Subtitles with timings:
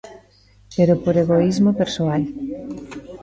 [0.75, 2.23] Pero por egoísmo persoal.